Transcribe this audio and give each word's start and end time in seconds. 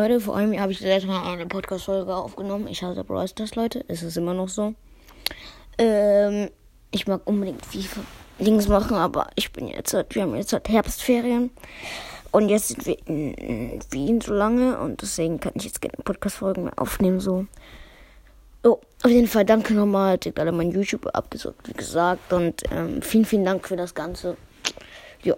Leute, 0.00 0.18
vor 0.18 0.34
allem 0.34 0.58
habe 0.58 0.72
ich 0.72 0.80
letztes 0.80 1.10
Mal 1.10 1.30
eine 1.30 1.44
Podcast-Folge 1.44 2.14
aufgenommen. 2.16 2.66
Ich 2.68 2.82
hasse 2.82 3.04
Brawl 3.04 3.28
Stars, 3.28 3.54
Leute. 3.54 3.84
Es 3.86 4.02
ist 4.02 4.16
immer 4.16 4.32
noch 4.32 4.48
so. 4.48 4.72
Ähm, 5.76 6.48
ich 6.90 7.06
mag 7.06 7.20
unbedingt 7.26 7.66
FIFA 7.66 8.00
Dings 8.38 8.66
machen, 8.66 8.96
aber 8.96 9.26
ich 9.34 9.52
bin 9.52 9.68
jetzt, 9.68 9.92
wir 9.92 10.22
haben 10.22 10.34
jetzt 10.36 10.54
halt 10.54 10.70
Herbstferien. 10.70 11.50
Und 12.30 12.48
jetzt 12.48 12.68
sind 12.68 12.86
wir 12.86 12.96
in 13.06 13.78
Wien 13.90 14.22
so 14.22 14.32
lange 14.32 14.78
und 14.78 15.02
deswegen 15.02 15.38
kann 15.38 15.52
ich 15.56 15.64
jetzt 15.64 15.82
keine 15.82 16.02
Podcast-Folgen 16.02 16.64
mehr 16.64 16.78
aufnehmen, 16.78 17.20
so. 17.20 17.44
Oh, 18.62 18.78
auf 19.02 19.10
jeden 19.10 19.28
Fall 19.28 19.44
danke 19.44 19.74
nochmal. 19.74 20.16
Checkt 20.16 20.40
alle 20.40 20.52
mein 20.52 20.70
YouTube 20.70 21.14
abgesucht, 21.14 21.56
wie 21.66 21.74
gesagt. 21.74 22.32
Und 22.32 22.62
ähm, 22.70 23.02
vielen, 23.02 23.26
vielen 23.26 23.44
Dank 23.44 23.68
für 23.68 23.76
das 23.76 23.94
Ganze. 23.94 24.38
Jo. 25.22 25.34